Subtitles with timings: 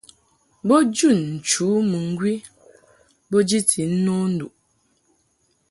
[0.67, 2.33] Bo jun nchǔ mɨŋgwi
[3.29, 4.53] bo jiti no nduʼ.